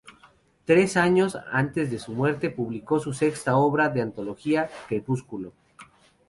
Tres 0.65 0.97
años 0.97 1.37
antes 1.51 1.91
de 1.91 1.99
su 1.99 2.13
muerte, 2.13 2.49
publicó 2.49 2.97
su 2.99 3.13
sexta 3.13 3.55
obra 3.57 3.87
de 3.89 4.01
antología 4.01 4.67
"Crepúsculo". 4.89 5.53